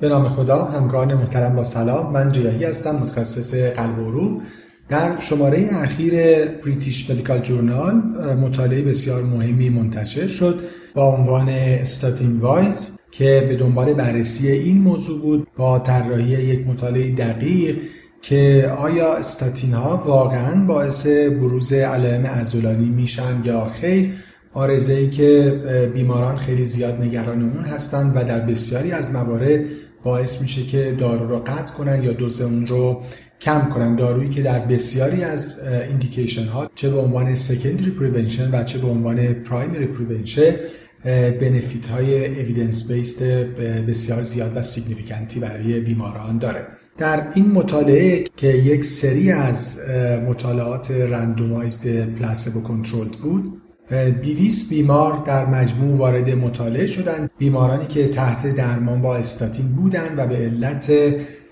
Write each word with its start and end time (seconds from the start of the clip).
به 0.00 0.08
نام 0.08 0.28
خدا 0.28 0.64
همکاران 0.64 1.14
محترم 1.14 1.56
با 1.56 1.64
سلام. 1.64 2.12
من 2.12 2.32
جیاهی 2.32 2.64
هستم 2.64 2.96
متخصص 2.96 3.54
قلب 3.54 3.98
و 3.98 4.10
روح. 4.10 4.42
در 4.88 5.18
شماره 5.18 5.68
اخیر 5.72 6.44
بریتیش 6.46 7.10
مدیکال 7.10 7.38
جورنال 7.38 7.94
مطالعه 8.34 8.82
بسیار 8.82 9.22
مهمی 9.22 9.70
منتشر 9.70 10.26
شد 10.26 10.60
با 10.94 11.16
عنوان 11.16 11.48
استاتین 11.48 12.38
وایز 12.38 12.98
که 13.10 13.46
به 13.48 13.56
دنبال 13.56 13.94
بررسی 13.94 14.48
این 14.48 14.78
موضوع 14.78 15.20
بود 15.22 15.48
با 15.56 15.78
طراحی 15.78 16.24
یک 16.24 16.66
مطالعه 16.66 17.10
دقیق 17.10 17.78
که 18.22 18.72
آیا 18.78 19.14
استاتین 19.14 19.74
ها 19.74 20.02
واقعا 20.06 20.64
باعث 20.66 21.06
بروز 21.06 21.72
علائم 21.72 22.26
عضلانی 22.26 22.88
میشن 22.88 23.42
یا 23.44 23.64
خیر؟ 23.64 24.14
آرزه 24.52 24.92
ای 24.92 25.10
که 25.10 25.60
بیماران 25.94 26.36
خیلی 26.36 26.64
زیاد 26.64 27.00
نگران 27.00 27.42
اون 27.42 27.64
هستند 27.64 28.12
و 28.16 28.24
در 28.24 28.40
بسیاری 28.40 28.92
از 28.92 29.10
موارد 29.10 29.60
باعث 30.02 30.42
میشه 30.42 30.62
که 30.62 30.96
دارو 30.98 31.28
رو 31.28 31.38
قطع 31.38 31.74
کنن 31.74 32.02
یا 32.04 32.12
دوز 32.12 32.40
اون 32.40 32.66
رو 32.66 33.02
کم 33.40 33.68
کنن. 33.68 33.96
دارویی 33.96 34.28
که 34.28 34.42
در 34.42 34.58
بسیاری 34.58 35.24
از 35.24 35.60
indication 35.88 36.46
ها 36.46 36.70
چه 36.74 36.90
به 36.90 36.98
عنوان 36.98 37.34
secondary 37.34 37.90
prevention 37.90 38.50
و 38.54 38.64
چه 38.64 38.78
به 38.78 38.88
عنوان 38.88 39.32
primary 39.32 39.86
prevention 39.86 40.56
benefit 41.40 41.86
های 41.86 42.40
evidence 42.40 42.92
based 42.92 43.22
بسیار 43.88 44.22
زیاد 44.22 44.56
و 44.56 44.62
significant 44.62 45.34
ی 45.34 45.40
برای 45.40 45.80
بیماران 45.80 46.38
داره. 46.38 46.66
در 46.98 47.26
این 47.34 47.46
مطالعه 47.46 48.24
که 48.36 48.46
یک 48.46 48.84
سری 48.84 49.32
از 49.32 49.80
مطالعات 50.28 50.90
randomized 50.90 52.14
placebo 52.14 52.62
controlled 52.62 53.12
بود 53.12 53.62
دیویس 54.22 54.68
بیمار 54.68 55.22
در 55.24 55.46
مجموع 55.46 55.96
وارد 55.96 56.30
مطالعه 56.30 56.86
شدند. 56.86 57.30
بیمارانی 57.38 57.86
که 57.86 58.08
تحت 58.08 58.54
درمان 58.54 59.02
با 59.02 59.16
استاتین 59.16 59.68
بودند 59.68 60.18
و 60.18 60.26
به 60.26 60.36
علت 60.36 60.92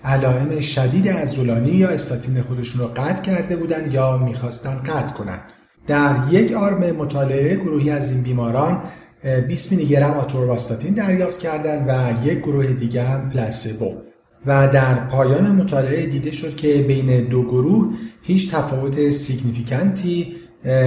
علائم 0.03 0.59
شدید 0.59 1.09
عضلانی 1.09 1.71
یا 1.71 1.89
استاتین 1.89 2.41
خودشون 2.41 2.81
رو 2.81 2.87
قطع 2.87 3.23
کرده 3.23 3.55
بودند 3.55 3.93
یا 3.93 4.17
می‌خواستن 4.17 4.75
قطع 4.75 5.13
کنند 5.13 5.39
در 5.87 6.15
یک 6.31 6.53
آرم 6.53 6.95
مطالعه 6.95 7.55
گروهی 7.55 7.89
از 7.89 8.11
این 8.11 8.21
بیماران 8.21 8.81
20 9.47 9.71
میلی 9.71 9.85
گرم 9.85 10.11
آتورواستاتین 10.11 10.93
دریافت 10.93 11.39
کردند 11.39 11.85
و 11.89 12.27
یک 12.27 12.39
گروه 12.39 12.65
دیگه 12.65 13.03
هم 13.03 13.29
پلاسبو 13.29 13.93
و 14.45 14.67
در 14.67 14.93
پایان 15.07 15.51
مطالعه 15.51 16.05
دیده 16.05 16.31
شد 16.31 16.55
که 16.55 16.73
بین 16.87 17.27
دو 17.27 17.43
گروه 17.43 17.93
هیچ 18.21 18.51
تفاوت 18.51 19.09
significant 19.09 20.25
ی 20.25 20.35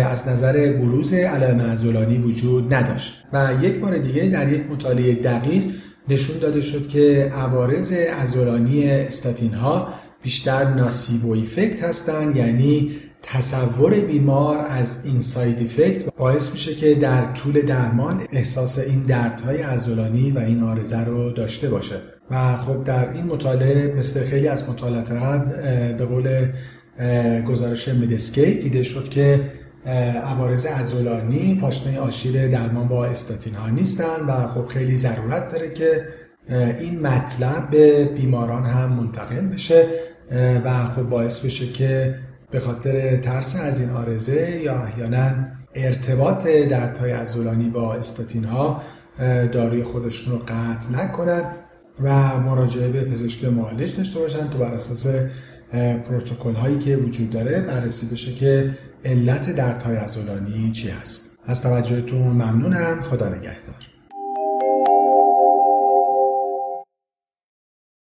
از 0.05 0.29
نظر 0.29 0.73
بروز 0.73 1.13
علائم 1.13 1.61
عضلانی 1.61 2.19
وجود 2.19 2.75
نداشت. 2.75 3.25
و 3.33 3.55
یک 3.63 3.79
بار 3.79 3.99
دیگه 3.99 4.27
در 4.27 4.53
یک 4.53 4.71
مطالعه 4.71 5.15
دقیق 5.15 5.65
نشون 6.09 6.39
داده 6.39 6.61
شد 6.61 6.89
که 6.89 7.33
عوارض 7.37 7.93
عضلانی 7.93 8.91
استاتین 8.91 9.55
ها 9.55 9.89
بیشتر 10.23 10.75
nocebo 10.75 11.33
effect 11.33 11.85
هستند 11.85 12.37
یعنی 12.37 12.97
تصور 13.23 14.01
بیمار 14.01 14.67
از 14.71 15.07
این 15.07 15.21
side 15.21 15.63
effect 15.63 16.15
باعث 16.17 16.53
میشه 16.53 16.75
که 16.75 16.95
در 16.95 17.25
طول 17.25 17.61
درمان 17.61 18.23
احساس 18.33 18.79
این 18.79 19.03
دردهای 19.03 19.63
عضلانی 19.63 20.31
و 20.31 20.39
این 20.39 20.63
عارضه 20.63 21.01
رو 21.01 21.31
داشته 21.31 21.71
باشه. 21.71 21.97
و 22.31 22.57
خب 22.57 22.85
در 22.85 23.11
این 23.13 23.25
مطالعه 23.25 23.95
مثل 23.99 24.25
خیلی 24.25 24.49
از 24.49 24.71
مطالعات 24.71 25.13
قبل 25.13 25.93
به 25.93 26.07
قول 26.07 26.49
گزارش 27.47 27.89
مدسکیپ 27.89 28.63
دیده 28.63 28.83
شد 28.83 29.09
که 29.09 29.41
عوارض 29.87 30.67
عضلانی 30.67 31.59
پاشنه 31.61 31.99
آشیل 31.99 32.49
درمان 32.49 32.89
با 32.89 33.07
استاتین 33.07 33.55
ها 33.55 33.69
نیستن 33.69 34.27
و 34.27 34.49
خب 34.49 34.67
خیلی 34.67 34.97
ضرورت 34.97 35.49
داره 35.49 35.71
که 35.71 36.09
این 36.49 37.01
مطلب 37.01 37.71
به 37.71 38.05
بیماران 38.05 38.67
هم 38.67 38.93
منتقل 38.93 39.41
بشه 39.41 39.87
و 40.65 40.85
خب 40.85 41.03
باعث 41.03 41.45
بشه 41.45 41.67
که 41.67 42.15
به 42.51 42.61
خاطر 42.61 43.17
ترس 43.17 43.57
از 43.61 43.81
این 43.81 43.91
آرزه 43.91 44.61
یا 44.65 44.75
احیانا 44.75 45.31
ارتباط 45.75 46.47
دردهای 46.47 47.11
عضلانی 47.13 47.69
با 47.69 47.95
استاتین 47.95 48.45
ها 48.45 48.83
داروی 49.53 49.83
خودشون 49.83 50.33
رو 50.33 50.39
قطع 50.39 50.93
نکنن 50.93 51.43
و 52.03 52.39
مراجعه 52.41 52.89
به 52.89 53.05
پزشک 53.05 53.45
معالج 53.45 53.97
داشته 53.97 54.19
باشن 54.19 54.49
تا 54.49 54.59
بر 54.59 54.73
اساس 54.73 55.07
پروتکل 56.09 56.55
هایی 56.55 56.79
که 56.79 56.97
وجود 56.97 57.31
داره 57.31 57.61
بررسی 57.61 58.15
بشه 58.15 58.35
که 58.35 58.79
علت 59.05 59.51
دردهای 59.51 59.97
عضلانی 59.97 60.73
چی 60.73 60.89
هست. 60.89 61.39
از 61.47 61.63
توجهتون 61.63 62.23
ممنونم. 62.23 63.03
خدا 63.03 63.29
نگهدار. 63.29 63.92